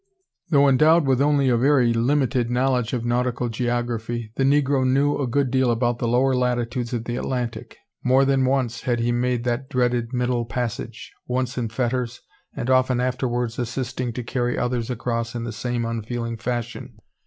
[0.49, 5.27] Though endowed with only a very limited knowledge of nautical geography, the negro knew a
[5.27, 7.77] good deal about the lower latitudes of the Atlantic.
[8.03, 12.19] More than once had he made that dreaded middle passage, once in fetters,
[12.55, 16.97] and often afterwards assisting to carry others across in the same unfeeling fashion.